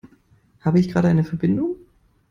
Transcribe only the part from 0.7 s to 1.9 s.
ich gerade eine Verbindung?